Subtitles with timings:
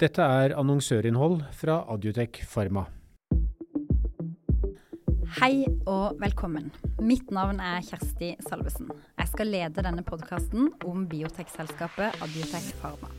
[0.00, 2.86] Dette er annonsørinnhold fra Adjutek Pharma.
[5.36, 6.70] Hei og velkommen.
[7.04, 8.88] Mitt navn er Kjersti Salvesen.
[9.18, 13.12] Jeg skal lede denne podkasten om biotekselskapet Adjutek Pharma.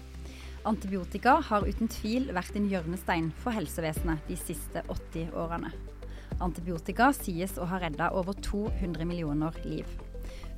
[0.66, 5.70] Antibiotika har uten tvil vært en hjørnestein for helsevesenet de siste 80 årene.
[6.42, 9.86] Antibiotika sies å ha redda over 200 millioner liv.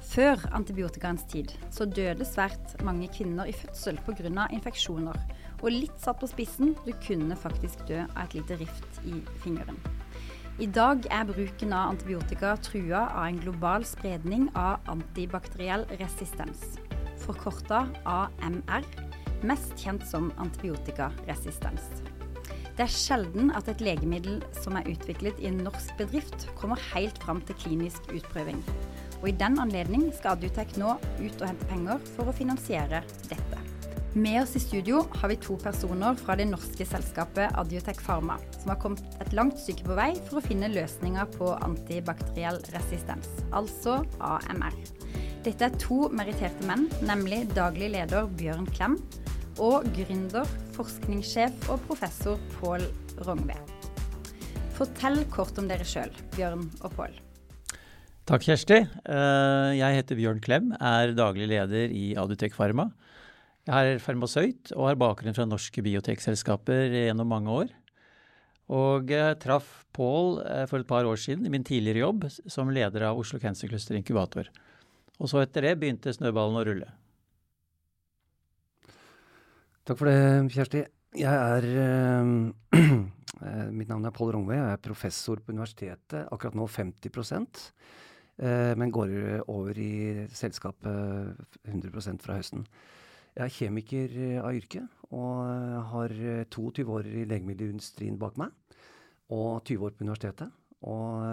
[0.03, 4.47] Før antibiotikaens tid så døde svært mange kvinner i fødsel pga.
[4.51, 5.19] infeksjoner.
[5.63, 9.79] Og litt satt på spissen, du kunne faktisk dø av et lite rift i fingeren.
[10.61, 16.75] I dag er bruken av antibiotika trua av en global spredning av antibakteriell resistens,
[17.23, 18.85] forkorta AMR,
[19.47, 21.87] mest kjent som antibiotikaresistens.
[22.73, 27.17] Det er sjelden at et legemiddel som er utviklet i en norsk bedrift, kommer helt
[27.23, 28.61] fram til klinisk utprøving.
[29.21, 33.42] Og I den anledning skal Adutec nå ut og hente penger for å finansiere dette.
[34.15, 38.69] Med oss i studio har vi to personer fra det norske selskapet Adiotech Pharma, som
[38.69, 44.03] har kommet et langt stykke på vei for å finne løsninger på antibakteriell resistens, altså
[44.21, 44.75] AMR.
[45.41, 48.99] Dette er to meritterte menn, nemlig daglig leder Bjørn Klem
[49.57, 50.45] og gründer,
[50.77, 52.85] forskningssjef og professor Pål
[53.25, 53.57] Rongve.
[54.77, 57.17] Fortell kort om dere sjøl, Bjørn og Pål.
[58.29, 58.77] Takk, Kjersti.
[59.09, 62.91] Eh, jeg heter Bjørn Klem, er daglig leder i Adiotech Pharma.
[63.63, 67.69] Jeg er farmasøyt og har bakgrunn fra norske biotekselskaper gjennom mange år.
[68.75, 72.71] Og jeg traff Pål eh, for et par år siden i min tidligere jobb som
[72.73, 74.49] leder av Oslo Cancer Cluster Inkubator.
[75.21, 76.87] Og så etter det begynte snøballen å rulle.
[79.85, 80.81] Takk for det, Kjersti.
[81.19, 83.03] Jeg er uh,
[83.77, 84.57] Mitt navn er Pål Rongve.
[84.57, 86.25] Jeg er professor på universitetet.
[86.33, 87.53] Akkurat nå 50 uh,
[88.39, 92.65] eh, men går over i selskapet 100% fra høsten.
[93.33, 94.11] Jeg er kjemiker
[94.45, 95.39] av yrke og
[95.93, 96.13] har
[96.53, 98.53] 22 år i legemiddelindustrien bak meg.
[99.33, 100.51] Og 20 år på universitetet.
[100.85, 101.23] Og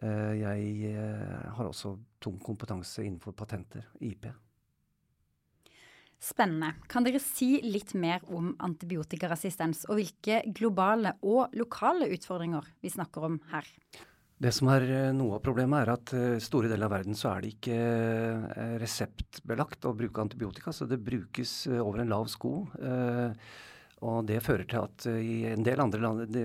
[0.00, 0.94] jeg
[1.56, 4.30] har også tung kompetanse innenfor patenter, IP.
[6.22, 6.76] Spennende.
[6.86, 13.26] Kan dere si litt mer om antibiotikaresistens, og hvilke globale og lokale utfordringer vi snakker
[13.26, 13.66] om her?
[14.42, 17.30] Det som er eh, Noe av problemet er at i store deler av verden så
[17.30, 20.74] er det ikke uh, reseptbelagt å bruke antibiotika.
[20.74, 22.54] Så det brukes over en lav sko.
[24.02, 26.38] og det fører til at i en del andre land,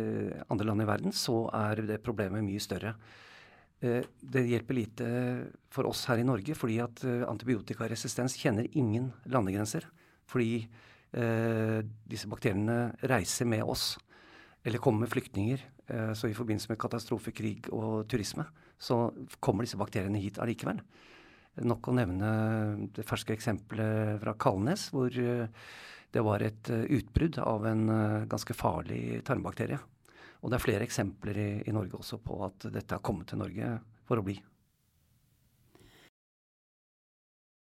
[0.45, 2.93] andre land i verden så er det problemet mye større.
[3.79, 5.07] Eh, det hjelper lite
[5.69, 9.85] for oss her i Norge, fordi at eh, antibiotikaresistens kjenner ingen landegrenser.
[10.27, 10.63] Fordi
[11.13, 13.95] eh, disse bakteriene reiser med oss,
[14.67, 15.61] eller kommer med flyktninger.
[15.87, 18.43] Eh, så i forbindelse med katastrofe, krig og turisme,
[18.77, 19.07] så
[19.39, 20.81] kommer disse bakteriene hit allikevel.
[21.63, 22.31] Nok å nevne
[22.93, 25.47] det ferske eksempelet fra Kalnes, hvor eh,
[26.11, 27.87] det var et eh, utbrudd av en
[28.27, 29.79] ganske farlig tarmbakterie.
[30.43, 33.39] Og det er flere eksempler i, i Norge også på at dette har kommet til
[33.41, 33.71] Norge
[34.07, 34.35] for å bli.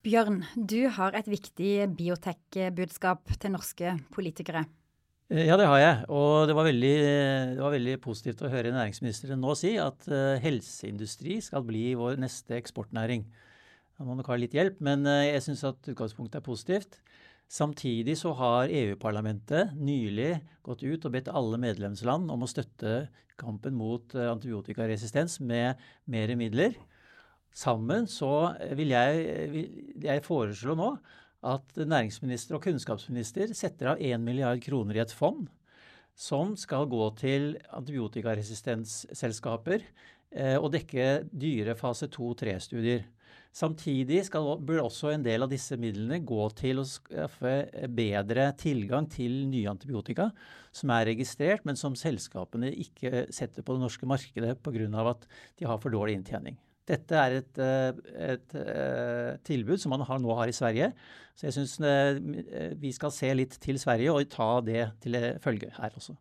[0.09, 4.65] Bjørn, du har et viktig biotek-budskap til norske politikere.
[5.29, 6.07] Eh, ja, det har jeg.
[6.09, 6.95] Og det var, veldig,
[7.57, 12.17] det var veldig positivt å høre næringsministeren nå si at uh, helseindustri skal bli vår
[12.23, 13.27] neste eksportnæring.
[13.99, 17.01] Da må nok ha litt hjelp, men jeg syns at utgangspunktet er positivt.
[17.49, 20.35] Samtidig så har EU-parlamentet nylig
[20.67, 23.07] gått ut og bedt alle medlemsland om å støtte
[23.41, 25.81] kampen mot eh, antibiotikaresistens med
[26.13, 26.77] mer midler.
[27.57, 30.91] Sammen så vil jeg, vil jeg foreslå nå
[31.47, 35.47] at næringsminister og kunnskapsminister setter av 1 milliard kroner i et fond
[36.19, 39.85] som skal gå til antibiotikaresistensselskaper
[40.35, 43.07] eh, og dekke dyre fase 2-3-studier.
[43.55, 47.55] Samtidig skal, bør også en del av disse midlene gå til å skaffe
[47.95, 50.29] bedre tilgang til nye antibiotika
[50.75, 55.09] som er registrert, men som selskapene ikke setter på det norske markedet pga.
[55.09, 55.27] at
[55.59, 56.59] de har for dårlig inntjening.
[56.89, 60.93] Dette er et, eh, et, et, eh, tilbud som man har, nå har i Sverige.
[61.37, 65.71] Så jeg syns eh, vi skal se litt til Sverige og ta det til følge
[65.77, 66.17] her også.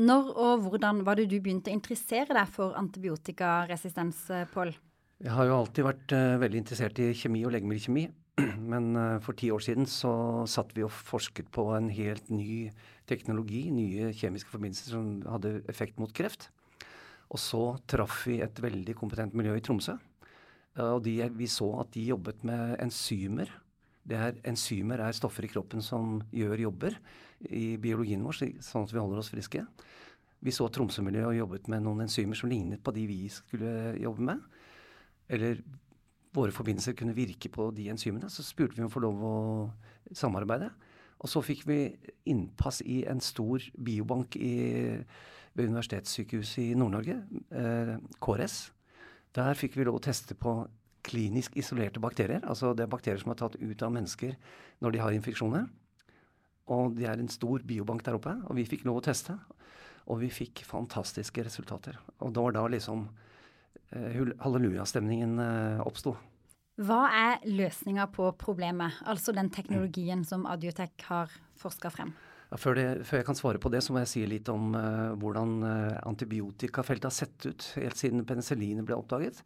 [0.00, 4.22] Når og hvordan var det du begynte å interessere deg for antibiotikaresistens,
[4.52, 4.70] Pål?
[5.20, 8.06] Jeg har jo alltid vært veldig interessert i kjemi og legemiddelkjemi.
[8.72, 10.12] Men for ti år siden så
[10.48, 12.70] satt vi og forsket på en helt ny
[13.10, 16.48] teknologi, nye kjemiske forbindelser som hadde effekt mot kreft.
[17.30, 19.96] Og så traff vi et veldig kompetent miljø i Tromsø.
[20.78, 23.52] Uh, og de, vi så at de jobbet med enzymer.
[24.10, 26.96] Er, enzymer er stoffer i kroppen som gjør jobber
[27.54, 29.62] i biologien vår, sånn at vi holder oss friske.
[30.40, 34.24] Vi så Tromsø-miljøet og jobbet med noen enzymer som lignet på de vi skulle jobbe
[34.30, 34.40] med.
[35.30, 35.60] Eller
[36.34, 38.30] våre forbindelser kunne virke på de enzymene.
[38.32, 39.34] Så spurte vi om å få lov å
[40.16, 40.70] samarbeide.
[41.20, 41.80] Og så fikk vi
[42.32, 44.54] innpass i en stor biobank i,
[45.54, 47.16] ved Universitetssykehuset i Nord-Norge,
[47.50, 48.70] eh, KRS.
[49.34, 50.66] Der fikk vi lov å teste på
[51.06, 52.42] klinisk isolerte bakterier.
[52.44, 54.36] Altså det er bakterier som er tatt ut av mennesker
[54.80, 55.68] når de har infeksjoner.
[56.70, 59.34] Og det er en stor biobank der oppe, og vi fikk lov å teste.
[60.10, 61.98] Og vi fikk fantastiske resultater.
[62.20, 63.06] Og det var da liksom
[63.92, 66.16] eh, hallelujastemningen eh, oppsto.
[66.80, 72.14] Hva er løsninga på problemet, altså den teknologien som Adiotech har forska frem?
[72.50, 74.72] Ja, før, det, før, jeg kan svare på det, så må jeg si litt om
[74.74, 79.38] uh, hvordan uh, antibiotikafeltet har sett ut helt siden penicillinet ble oppdaget.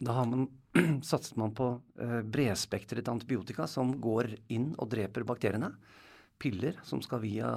[0.00, 0.44] Da har man,
[1.10, 5.72] satset man på uh, bredspektret antibiotika som går inn og dreper bakteriene.
[6.40, 7.48] Piller som skal via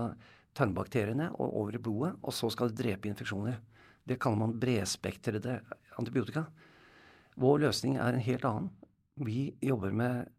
[0.55, 3.59] tarmbakteriene og over i blodet, og så skal det drepe infeksjoner.
[4.07, 5.59] Det kaller man bredspektrede
[5.99, 6.45] antibiotika.
[7.39, 8.71] Vår løsning er en helt annen.
[9.19, 10.31] Vi jobber med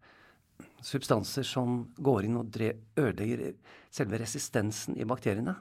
[0.84, 3.54] substanser som går inn og ødelegger
[3.94, 5.56] selve resistensen i bakteriene,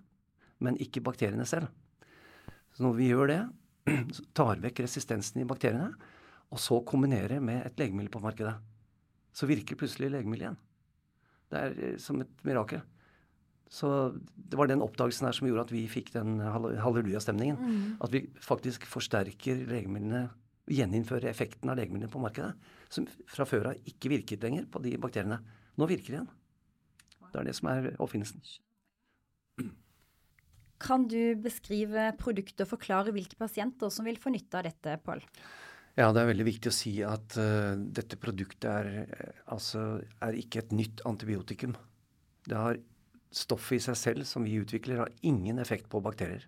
[0.63, 1.69] men ikke bakteriene selv.
[2.73, 3.41] Så når vi gjør det,
[4.15, 5.91] så tar vekk resistensen i bakteriene,
[6.53, 8.55] og så kombinerer med et legemiddel på markedet,
[9.33, 10.59] så virker plutselig legemiddelet igjen.
[11.49, 12.83] Det er eh, som et mirakel.
[13.73, 13.89] Så
[14.35, 17.57] det var den oppdagelsen her som gjorde at vi fikk den hallelujastemningen.
[17.57, 17.85] Mm.
[18.05, 20.27] At vi faktisk forsterker legemidlene
[20.71, 22.53] gjeninnføre effekten av legemidlene på markedet,
[22.93, 25.41] som fra før av ikke virket lenger på de bakteriene.
[25.79, 26.31] Nå virker det igjen.
[27.33, 28.43] Det er det som er oppfinnelsen.
[30.83, 35.23] Kan du beskrive produktet og forklare hvilke pasienter som vil få nytte av dette, Pål?
[35.95, 40.39] Ja, det er veldig viktig å si at uh, dette produktet er, uh, altså, er
[40.39, 41.75] ikke et nytt antibiotikum.
[42.49, 42.79] Det har
[43.33, 46.47] stoffet i seg selv som vi utvikler, har ingen effekt på bakterier.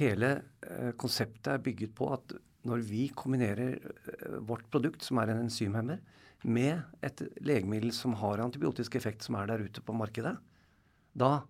[0.00, 0.32] Hele
[0.64, 2.34] uh, konseptet er bygget på at
[2.68, 6.02] når vi kombinerer eh, vårt produkt, som er en enzymhemmer,
[6.42, 10.34] med et legemiddel som har antibiotisk effekt, som er der ute på markedet,
[11.14, 11.44] da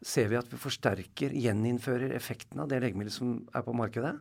[0.00, 4.14] ser vi at vi forsterker, gjeninnfører effekten av det legemiddelet som er på markedet,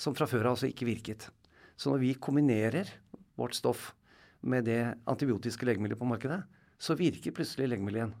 [0.00, 1.26] som fra før av altså ikke virket.
[1.76, 2.88] Så når vi kombinerer
[3.40, 3.90] vårt stoff
[4.40, 4.80] med det
[5.10, 6.40] antibiotiske legemiddelet på markedet,
[6.80, 8.16] så virker plutselig legemiddelet igjen.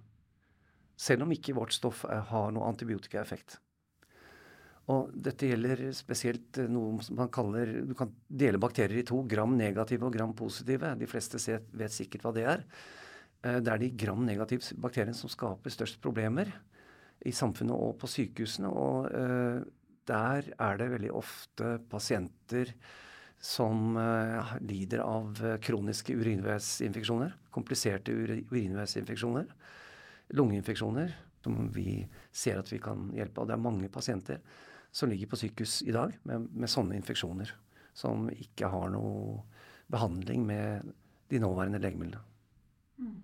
[1.00, 3.56] Selv om ikke vårt stoff har noe antibiotikaeffekt.
[4.90, 9.22] Og dette gjelder spesielt eh, noe som man kaller Du kan dele bakterier i to.
[9.28, 10.94] Gram negative og gram positive.
[10.98, 11.40] De fleste
[11.76, 12.64] vet sikkert hva det er.
[13.44, 16.50] Eh, det er de gram negative bakteriene som skaper størst problemer
[17.28, 18.70] i samfunnet og på sykehusene.
[18.72, 19.60] Og uh,
[20.08, 22.72] der er det veldig ofte pasienter
[23.40, 23.92] som
[24.64, 27.34] lider av kroniske urinveisinfeksjoner.
[27.52, 29.52] Kompliserte urinveisinfeksjoner.
[30.36, 31.14] Lungeinfeksjoner
[31.44, 32.02] som vi
[32.32, 33.40] ser at vi kan hjelpe.
[33.40, 34.40] Og det er mange pasienter
[34.90, 37.52] som ligger på sykehus i dag med, med sånne infeksjoner.
[37.96, 39.40] Som ikke har noe
[39.90, 40.92] behandling med
[41.30, 42.22] de nåværende legemidlene.
[43.00, 43.18] Mm.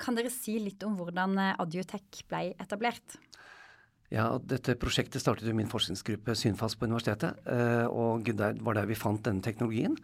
[0.00, 3.16] Kan dere si litt om hvordan eh, Adiotech ble etablert?
[4.12, 7.40] Ja, Dette prosjektet startet jo min forskningsgruppe Synfast på universitetet.
[7.46, 9.96] Eh, og det var der vi fant denne teknologien.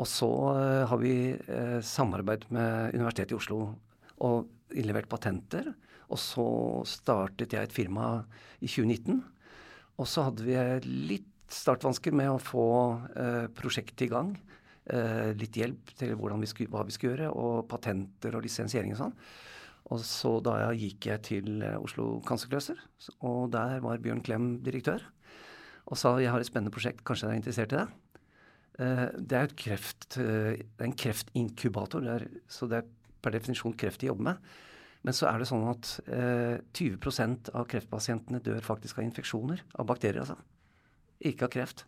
[0.00, 1.14] Og så eh, har vi
[1.84, 3.62] samarbeidet med Universitetet i Oslo
[4.20, 5.72] og innlevert patenter
[6.10, 6.46] og så
[6.88, 8.24] startet jeg et firma
[8.60, 9.20] i 2019.
[10.00, 10.56] Og så hadde vi
[11.14, 12.66] litt startvansker med å få
[13.18, 14.34] eh, prosjektet i gang.
[14.90, 19.00] Eh, litt hjelp til vi skulle, hva vi skulle gjøre, og patenter og lisensiering og
[19.04, 19.16] sånn.
[19.90, 22.78] Og så da gikk jeg til eh, Oslo Cancer Cluster,
[23.26, 25.02] og der var Bjørn Klem direktør.
[25.90, 27.88] Og sa jeg har et spennende prosjekt, kanskje dere er interessert i det?
[28.80, 32.06] Eh, det er, kreft, eh, det er en kreftinkubator,
[32.48, 32.90] så det er
[33.20, 34.52] per definisjon kreft de jobber med.
[35.06, 39.88] Men så er det sånn at eh, 20% av kreftpasientene dør faktisk av infeksjoner, av
[39.88, 40.36] bakterier altså.
[41.24, 41.86] Ikke av kreft.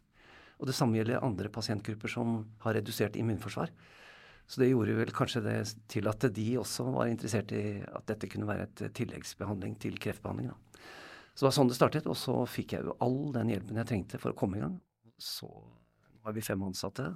[0.61, 3.73] Og det samme gjelder andre pasientgrupper som har redusert immunforsvar.
[4.47, 5.57] Så det gjorde vel kanskje det
[5.93, 10.51] til at de også var interessert i at dette kunne være et tilleggsbehandling til kreftbehandling.
[10.53, 10.89] Da.
[11.33, 13.89] Så det var sånn det startet, og så fikk jeg jo all den hjelpen jeg
[13.89, 14.77] trengte for å komme i gang.
[15.21, 15.49] Så
[16.25, 17.09] har vi fem ansatte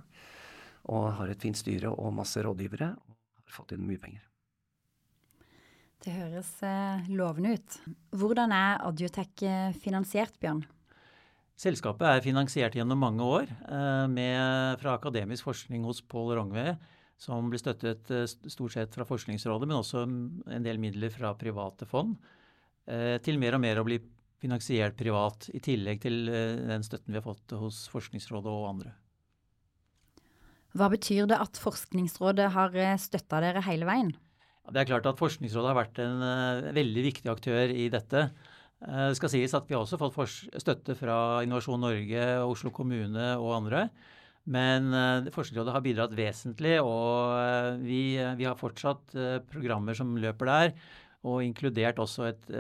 [0.93, 4.25] og har et fint styre og masse rådgivere og har fått inn mye penger.
[6.05, 7.77] Det høres eh, lovende ut.
[8.17, 10.65] Hvordan er Adiotech eh, finansiert, Bjørn?
[11.57, 16.75] Selskapet er finansiert gjennom mange år eh, med, fra akademisk forskning hos Pål Rongve,
[17.17, 18.11] som blir støttet
[18.45, 22.13] stort sett fra Forskningsrådet, men også en del midler fra private fond,
[23.25, 23.97] til mer og mer å bli
[24.39, 28.93] finansiert privat, i tillegg til den støtten vi har fått hos Forskningsrådet og andre.
[30.77, 34.13] Hva betyr det at Forskningsrådet har støtta dere hele veien?
[34.73, 38.29] Det er klart at Forskningsrådet har vært en uh, veldig viktig aktør i dette.
[38.77, 43.55] Det skal sies at vi har også fått støtte fra Innovasjon Norge, Oslo kommune og
[43.57, 43.87] andre.
[44.53, 44.93] Men
[45.33, 49.17] Forskningsrådet har bidratt vesentlig, og vi, vi har fortsatt
[49.49, 50.75] programmer som løper der
[51.27, 52.53] og inkludert også et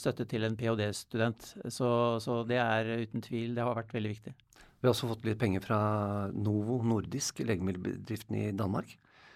[0.00, 1.52] støtte til en ph.d.-student.
[1.68, 1.92] Så,
[2.24, 4.34] så, det er uten tvil Det har vært veldig viktig.
[4.80, 5.78] Vi har også fått litt penger fra
[6.32, 8.94] Novo Nordisk, legemiddelbedriften i Danmark,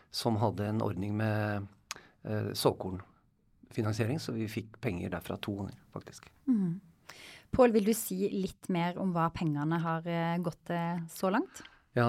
[0.09, 1.67] som hadde en ordning med
[2.57, 6.31] såkornfinansiering, så vi fikk penger derfra to ganger, faktisk.
[6.49, 6.79] Mm.
[7.55, 11.61] Pål, vil du si litt mer om hva pengene har uh, gått til så langt?
[11.95, 12.09] Ja,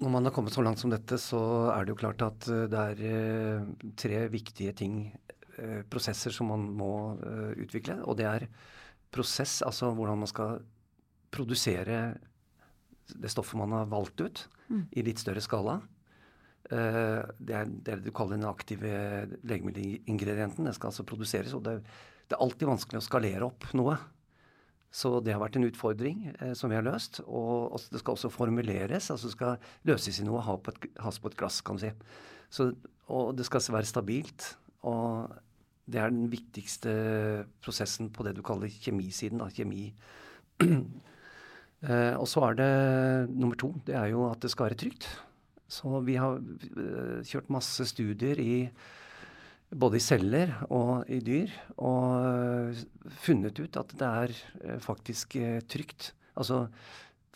[0.00, 1.40] når man har kommet så langt som dette, så
[1.74, 3.66] er det jo klart at det er
[4.00, 5.10] tre viktige ting
[5.60, 6.92] Eh, prosesser som man må
[7.60, 7.98] utvikle.
[8.08, 8.46] Og det er
[9.12, 10.60] prosess, altså hvordan man skal
[11.34, 12.00] produsere
[13.10, 14.84] det stoffet man har valgt ut, mm.
[14.94, 15.80] i litt større skala.
[16.70, 18.94] Uh, det, er, det, du kaller den aktive
[19.42, 20.68] legemiddelingredienten.
[20.68, 21.54] Den skal altså produseres.
[21.56, 21.80] Og det,
[22.30, 23.98] er alltid vanskelig å skalere opp noe.
[24.90, 27.20] Så det har vært en utfordring eh, som vi har løst.
[27.22, 29.10] Og, det skal også formuleres.
[29.12, 30.74] altså Det skal løses i noe, ha på
[31.04, 31.92] has på et glass, kan du si.
[32.50, 32.72] Så,
[33.10, 34.48] og det skal være stabilt.
[34.86, 35.30] Og
[35.90, 36.92] det er den viktigste
[37.62, 39.42] prosessen på det du kaller kjemisiden.
[39.42, 39.92] da, Kjemi.
[41.86, 42.70] eh, og så er det
[43.30, 43.74] nummer to.
[43.86, 45.06] Det er jo at det skal være trygt.
[45.70, 48.54] Så vi har uh, kjørt masse studier i
[49.70, 52.80] både i celler og i dyr, og uh,
[53.22, 54.34] funnet ut at det er
[54.64, 55.38] uh, faktisk
[55.70, 56.12] trygt.
[56.34, 56.64] Altså,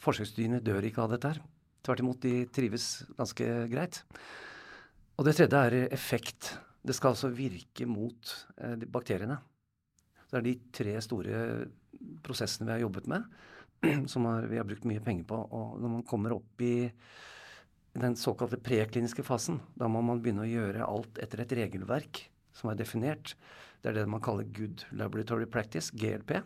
[0.03, 1.43] forsøksdyrene dør ikke av dette her.
[1.85, 4.01] Tvert imot, de trives ganske greit.
[5.15, 6.55] Og det tredje er effekt.
[6.85, 9.39] Det skal altså virke mot eh, bakteriene.
[10.29, 11.43] Det er de tre store
[12.25, 13.29] prosessene vi har jobbet med,
[14.13, 15.39] som vi har brukt mye penger på.
[15.39, 16.91] Og når man kommer opp i
[17.95, 22.25] den såkalte prekliniske fasen, da må man begynne å gjøre alt etter et regelverk
[22.55, 23.37] som er definert.
[23.83, 26.41] Det er det man kaller good laboratory practice, GLP.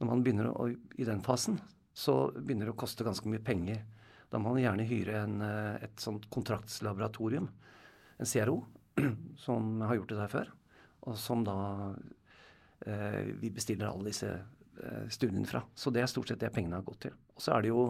[0.00, 1.58] Når man begynner å, i den fasen,
[1.92, 3.82] så begynner det å koste ganske mye penger.
[4.30, 7.50] Da må man gjerne hyre en, eh, et sånt kontraktslaboratorium,
[8.20, 8.62] en CRO,
[9.44, 10.54] som har gjort det der før,
[11.10, 11.58] og som da
[12.86, 15.64] eh, vi bestiller alle disse eh, studiene fra.
[15.74, 17.16] Så det er stort sett det pengene har gått til.
[17.34, 17.84] Og så er det jo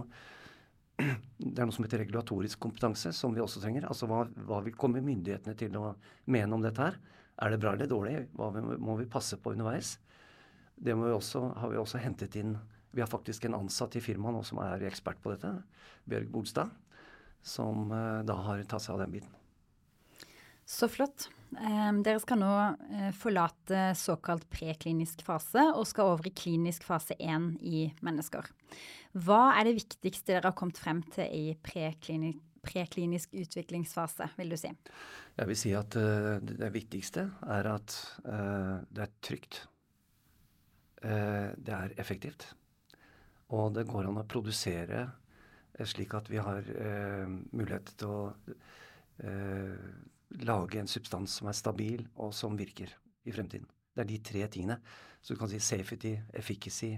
[1.00, 3.86] det er noe som heter regulatorisk kompetanse, som vi også trenger.
[3.88, 5.94] Altså hva, hva vil komme myndighetene til å
[6.30, 6.98] mene om dette her?
[7.40, 8.14] Er det bra eller dårlig?
[8.36, 9.94] Hva må vi passe på underveis?
[10.80, 12.54] Det vi også, har vi også hentet inn
[12.90, 15.52] Vi har faktisk en ansatt i firmaet nå som er ekspert på dette,
[16.10, 16.72] Bjørg Bolstad,
[17.38, 19.39] som eh, da har tatt seg av den biten.
[20.70, 21.26] Så flott.
[21.50, 27.56] Dere skal nå uh, forlate såkalt preklinisk fase og skal over i klinisk fase 1
[27.66, 28.46] i mennesker.
[29.18, 34.58] Hva er det viktigste dere har kommet frem til i preklinisk, preklinisk utviklingsfase, vil du
[34.60, 34.70] si?
[35.40, 37.96] Jeg vil si at uh, det viktigste er at
[38.28, 39.64] uh, det er trygt.
[41.00, 42.44] det er effektivt.
[43.56, 45.06] Og det går an å produsere
[45.88, 46.60] slik at vi har
[47.56, 48.18] mulighet til å
[50.38, 52.92] lage en substans som er stabil, og som virker
[53.26, 53.68] i fremtiden.
[53.94, 54.78] Det er de tre tingene.
[55.20, 56.94] Så du kan si safety, efficacy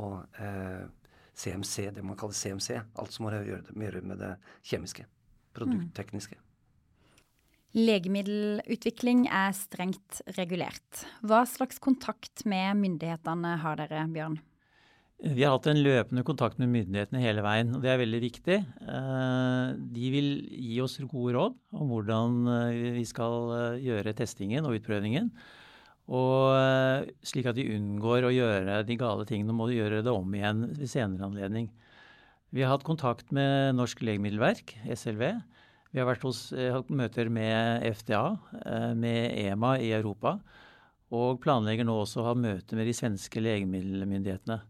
[0.00, 0.86] og eh,
[1.36, 2.80] CMC, det man kaller CMC.
[2.96, 5.04] Alt som har å gjøre med det kjemiske.
[5.56, 6.38] Produkttekniske.
[6.38, 6.42] Mm.
[7.76, 11.02] Legemiddelutvikling er strengt regulert.
[11.20, 14.38] Hva slags kontakt med myndighetene har dere, Bjørn?
[15.16, 18.56] Vi har hatt en løpende kontakt med myndighetene hele veien, og det er veldig viktig.
[18.84, 24.68] Eh, de vil gi oss gode råd om hvordan eh, vi skal eh, gjøre testingen
[24.68, 25.30] og utprøvingen.
[26.06, 30.36] Og slik at de unngår å gjøre de gale tingene, må de gjøre det om
[30.36, 31.72] igjen ved senere anledning.
[32.54, 35.24] Vi har hatt kontakt med Norsk legemiddelverk, SLV.
[35.90, 38.22] Vi har vært hos, hatt møter med FDA,
[38.94, 40.36] med EMA i Europa.
[41.10, 44.60] Og planlegger nå også å ha møte med de svenske legemiddelmyndighetene.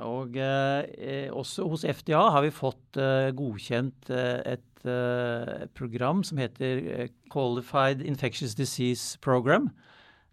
[0.00, 6.40] Og eh, også hos FDA har vi fått eh, godkjent eh, et eh, program som
[6.40, 9.68] heter eh, Qualified Infectious Disease Program.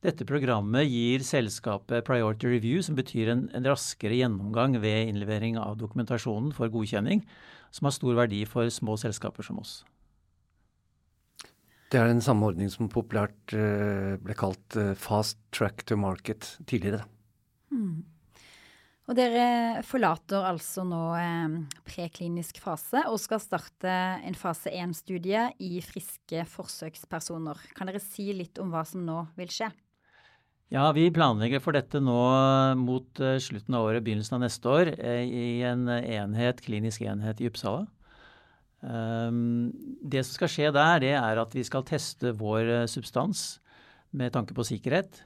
[0.05, 5.79] Dette programmet gir selskapet priority review, som betyr en, en, raskere gjennomgang ved innlevering av
[5.81, 7.25] dokumentasjonen for godkjenning,
[7.73, 9.81] som har stor verdi for små selskaper som oss.
[11.91, 17.05] Det er den samme ordningen som populært ble kalt fast track to market tidligere.
[17.71, 18.03] Mm.
[19.07, 21.53] Og dere forlater altså nå eh,
[21.87, 23.91] preklinisk fase og skal starte
[24.27, 27.61] en fase 1-studie i friske forsøkspersoner.
[27.77, 29.69] Kan dere si litt om hva som nå vil skje?
[30.75, 32.19] Ja, Vi planlegger for dette nå
[32.75, 37.39] mot uh, slutten av året, begynnelsen av neste år, eh, i en enhet, klinisk enhet
[37.39, 37.85] i Uppsala.
[38.83, 39.71] Um,
[40.03, 43.61] det som skal skje der, det er at vi skal teste vår substans
[44.11, 45.23] med tanke på sikkerhet.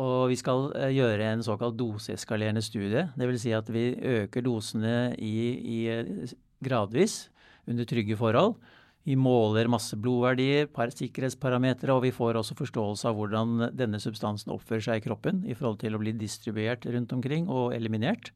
[0.00, 3.06] Og vi skal eh, gjøre en såkalt doseeskalerende studie.
[3.14, 3.42] Dvs.
[3.44, 6.32] Si at vi øker dosene i, i eh,
[6.64, 7.28] gradvis
[7.70, 8.56] under trygge forhold.
[9.04, 14.54] Vi måler masse blodverdier, par sikkerhetsparametere, og vi får også forståelse av hvordan denne substansen
[14.54, 18.32] oppfører seg i kroppen i forhold til å bli distribuert rundt omkring og eliminert.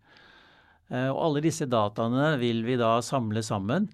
[0.92, 3.88] Eh, og alle disse dataene vil vi da samle sammen,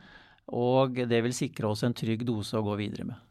[0.53, 3.23] og det vil sikre oss en trygg dose å gå videre med.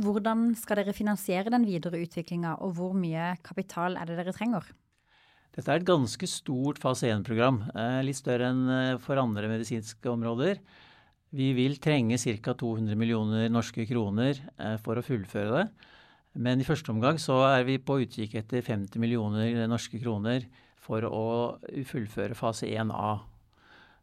[0.00, 4.64] Hvordan skal dere finansiere den videre utviklinga, og hvor mye kapital er det dere trenger?
[5.52, 10.08] Dette er et ganske stort fase 1-program, eh, litt større enn eh, for andre medisinske
[10.08, 10.62] områder.
[11.36, 12.54] Vi vil trenge ca.
[12.56, 15.66] 200 millioner norske kroner eh, for å fullføre det.
[16.40, 20.48] Men i første omgang så er vi på utkikk etter 50 millioner norske kroner
[20.80, 21.26] for å
[21.84, 23.18] fullføre fase 1A.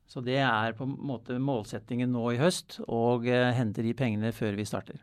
[0.05, 4.53] Så det er på en måte målsettingen nå i høst, og hente de pengene før
[4.58, 5.01] vi starter.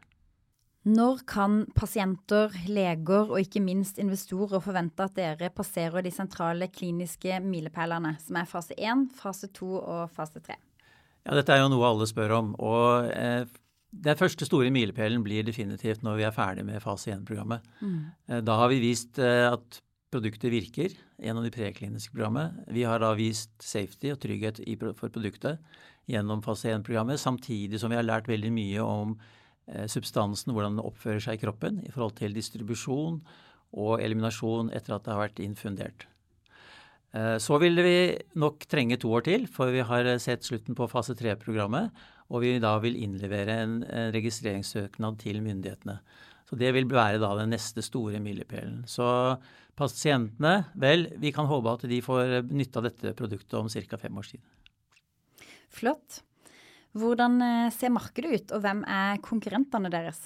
[0.87, 7.40] Når kan pasienter, leger og ikke minst investorer forvente at dere passerer de sentrale kliniske
[7.43, 10.55] milepælene, som er fase 1, fase 2 og fase 3?
[11.26, 12.52] Ja, Dette er jo noe alle spør om.
[12.62, 13.49] og eh,
[13.90, 17.66] Den første store milepælen blir definitivt når vi er ferdig med fase 1-programmet.
[17.81, 18.05] Mm.
[18.28, 19.81] Eh, da har vi vist eh, at
[20.14, 22.55] produktet virker gjennom det prekliniske programmet.
[22.71, 24.62] Vi har da vist safety og trygghet
[24.95, 25.59] for produktet
[26.07, 29.16] gjennom fase 1-programmet, samtidig som vi har lært veldig mye om
[29.90, 33.16] substansen, hvordan den oppfører seg i kroppen i forhold til distribusjon
[33.76, 36.06] og eliminasjon etter at det har vært infundert.
[37.16, 37.99] Eh, så vil vi
[38.38, 41.90] nok trenge to år til, for vi har sett slutten på fase 3-programmet,
[42.26, 43.76] og vi da vil innlevere en
[44.14, 46.00] registreringssøknad til myndighetene.
[46.46, 48.85] Så Det vil være da den neste store milepælen.
[48.87, 49.38] Så
[49.78, 53.99] pasientene, vel, vi kan håpe at de får nytte av dette produktet om ca.
[53.99, 54.40] fem års tid.
[55.70, 56.23] Flott.
[56.97, 60.23] Hvordan eh, ser markedet ut, og hvem er konkurrentene deres?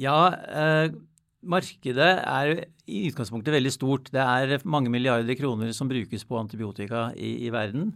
[0.00, 0.94] Ja, eh,
[1.40, 2.54] markedet er
[2.90, 4.10] i utgangspunktet veldig stort.
[4.14, 7.92] Det er mange milliarder kroner som brukes på antibiotika i, i verden.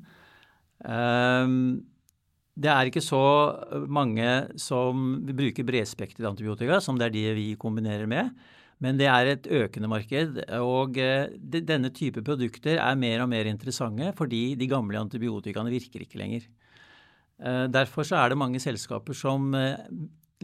[0.84, 1.56] Eh,
[2.54, 3.24] det er ikke så
[3.90, 4.26] mange
[4.62, 8.30] som bruker bredspektret antibiotika, som det er de vi kombinerer med.
[8.82, 13.48] Men det er et økende marked, og eh, denne type produkter er mer og mer
[13.50, 16.46] interessante fordi de gamle antibiotikaene virker ikke lenger.
[17.42, 19.80] Eh, derfor så er det mange selskaper som eh,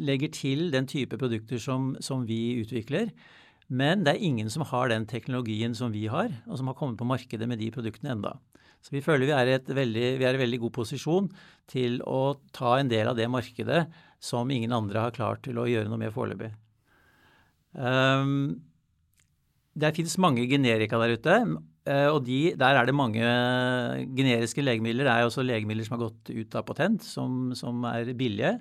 [0.00, 3.12] legger til den type produkter som, som, vi utvikler.
[3.68, 6.98] Men det er ingen som har den teknologien som vi har, og som har kommet
[6.98, 8.34] på markedet med de produktene enda.
[8.82, 11.28] Så vi føler vi er, veldig, vi er i veldig god posisjon
[11.70, 13.84] til å ta en del av det markedet
[14.20, 16.50] som ingen andre har klart til å gjøre noe med foreløpig.
[17.76, 18.62] Um,
[19.78, 21.36] det finnes mange generika der ute.
[21.88, 23.24] Eh, og de, der er det mange
[24.16, 25.06] generiske legemidler.
[25.06, 28.58] Det er også legemidler som har gått ut av patent, som, som er billige.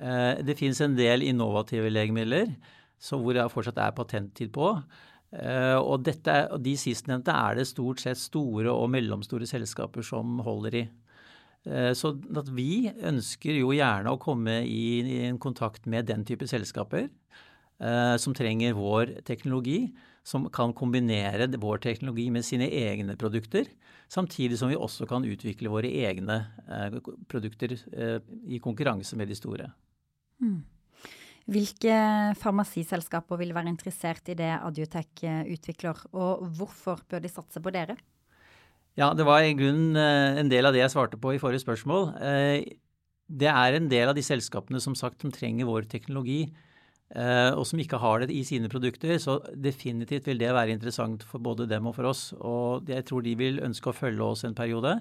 [0.00, 2.54] Eh, det finnes en del innovative legemidler
[3.02, 4.74] hvor det fortsatt er patenttid på.
[5.34, 10.82] Eh, og, dette, de sistnevnte er det stort sett store og mellomstore selskaper som holder
[10.82, 10.84] i.
[11.94, 12.08] Så
[12.50, 17.04] vi ønsker jo gjerne å komme i, i en kontakt med den type selskaper
[18.18, 19.84] som trenger vår teknologi
[20.22, 23.66] som kan kombinere vår teknologi med sine egne produkter,
[24.12, 26.98] samtidig som vi også kan utvikle våre egne eh,
[27.30, 29.72] produkter eh, i konkurranse med de store.
[30.42, 30.62] Mm.
[31.52, 31.94] Hvilke
[32.38, 37.74] farmasiselskaper vil være interessert i det Adiotech eh, utvikler, og hvorfor bør de satse på
[37.74, 37.98] dere?
[38.94, 42.10] Ja, Det var i grunnen en del av det jeg svarte på i forrige spørsmål.
[43.24, 46.52] Det er en del av de selskapene som sagt som trenger vår teknologi
[47.12, 49.18] og som ikke har det i sine produkter.
[49.20, 52.30] Så definitivt vil det være interessant for både dem og for oss.
[52.40, 54.94] Og jeg tror de vil ønske å følge oss en periode,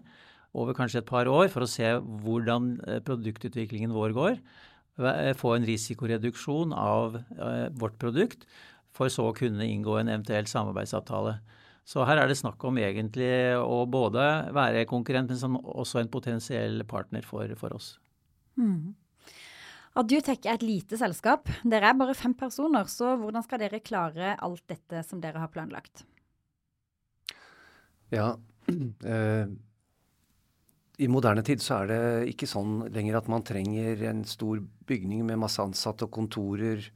[0.52, 4.36] over kanskje et par år, for å se hvordan eh, produktutviklingen vår går.
[5.00, 7.21] Eh, få en risikoreduksjon av
[7.80, 8.43] vårt produkt,
[8.91, 11.38] for så å kunne inngå en eventuell samarbeidsavtale.
[11.88, 16.84] Så her er det snakk om egentlig å både være konkurrent, men også en potensiell
[16.89, 17.95] partner for, for oss.
[18.60, 18.93] Mm.
[19.99, 21.49] Adutech er et lite selskap.
[21.67, 25.51] Dere er bare fem personer, så hvordan skal dere klare alt dette som dere har
[25.51, 26.06] planlagt?
[28.12, 28.34] Ja,
[28.71, 29.51] eh,
[31.01, 32.01] i moderne tid så er det
[32.32, 36.88] ikke sånn lenger at man trenger en stor bygning med masse ansatte og kontorer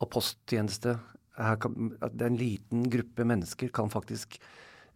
[0.00, 0.98] og posttjeneste.
[1.60, 4.36] Kan, en liten gruppe mennesker kan faktisk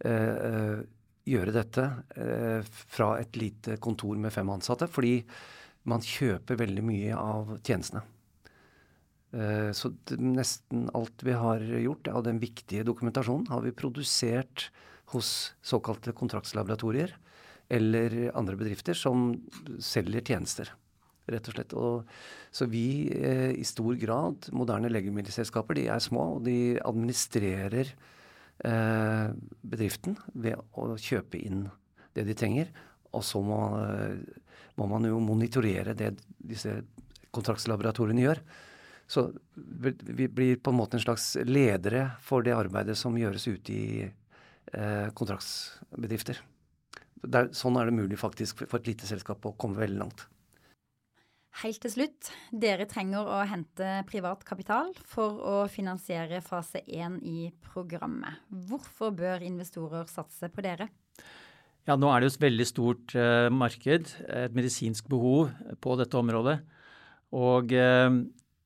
[0.05, 0.83] eh, eh,
[1.25, 1.85] gjøre dette
[2.21, 4.87] eh, fra et lite kontor med fem ansatte.
[4.87, 5.17] fordi
[5.89, 8.03] man kjøper veldig mye av tjenestene.
[9.35, 14.69] Eh, så nesten alt vi har gjort av den viktige dokumentasjonen, har vi produsert
[15.13, 17.13] hos såkalte kontraktslaboratorier
[17.69, 19.31] eller andre bedrifter som
[19.81, 20.71] selger tjenester.
[21.25, 21.71] rett og slett.
[21.73, 22.09] Og,
[22.53, 27.89] så vi eh, i stor grad, moderne legemiddelselskaper, de er små, og de administrerer
[28.61, 29.31] eh,
[29.65, 31.65] bedriften ved å kjøpe inn
[32.13, 32.69] det de trenger.
[33.15, 34.19] Og så må, eh,
[34.79, 36.81] må man jo monitorere det disse
[37.35, 38.41] kontraktslaboratoriene gjør.
[39.07, 43.73] Så vi blir på en måte en slags ledere for det arbeidet som gjøres ute
[43.73, 46.41] i eh, kontraktsbedrifter.
[47.25, 50.25] Der, sånn er det mulig faktisk for et lite selskap å komme veldig langt.
[51.61, 57.47] Helt til slutt, dere trenger å hente privat kapital for å finansiere fase 1 i
[57.63, 58.41] programmet.
[58.67, 60.89] Hvorfor bør investorer satse på dere?
[61.85, 65.51] Ja, Nå er det jo et veldig stort eh, marked, et medisinsk behov
[65.85, 66.57] på dette området.
[67.37, 68.09] Og eh,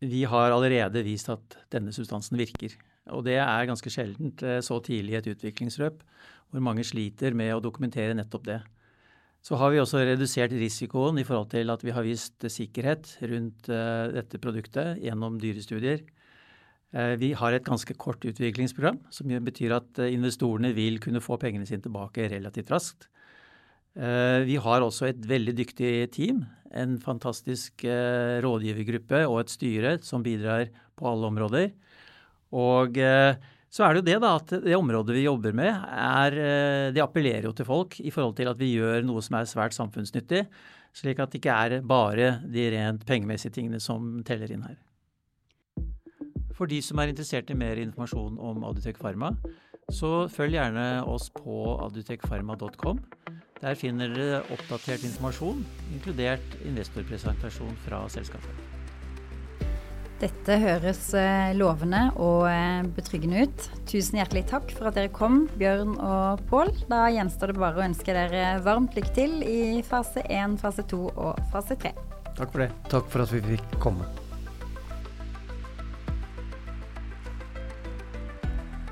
[0.08, 2.78] vi har allerede vist at denne substansen virker.
[3.12, 6.00] Og det er ganske sjeldent eh, så tidlig i et utviklingsløp,
[6.50, 8.62] hvor mange sliter med å dokumentere nettopp det.
[9.44, 13.70] Så har vi også redusert risikoen i forhold til at vi har vist sikkerhet rundt
[13.72, 16.02] uh, dette produktet gjennom dyrestudier.
[16.96, 21.38] Uh, vi har et ganske kort utviklingsprogram, som betyr at uh, investorene vil kunne få
[21.42, 23.10] pengene sine tilbake relativt raskt.
[24.00, 26.44] Vi har også et veldig dyktig team,
[26.78, 27.82] en fantastisk
[28.46, 31.66] rådgivergruppe og et styre som bidrar på alle områder.
[32.54, 33.00] Og
[33.70, 37.04] så er det jo det da, at det området vi jobber med, er, eh, det
[37.04, 40.48] appellerer jo til folk i forhold til at vi gjør noe som er svært samfunnsnyttig.
[40.98, 44.80] Slik at det ikke er bare de rent pengemessige tingene som teller inn her.
[46.60, 49.32] For de som er interessert i mer informasjon om Adutek Pharma,
[49.96, 53.00] så følg gjerne oss på adutekpharma.com.
[53.60, 55.64] Der finner dere oppdatert informasjon,
[55.96, 58.68] inkludert investorpresentasjon fra selskapet.
[60.20, 63.68] Dette høres eh, lovende og eh, betryggende ut.
[63.88, 66.74] Tusen hjertelig takk for at dere kom, Bjørn og Pål.
[66.92, 71.06] Da gjenstår det bare å ønske dere varmt lykke til i fase 1, fase 2
[71.14, 71.96] og fase 3.
[72.36, 72.74] Takk for det.
[72.92, 74.19] Takk for at vi fikk komme.